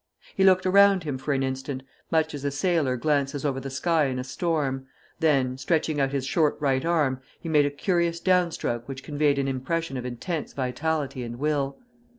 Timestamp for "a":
2.43-2.49, 4.17-4.23, 7.67-7.69